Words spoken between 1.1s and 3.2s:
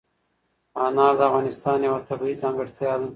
د افغانستان یوه طبیعي ځانګړتیا ده.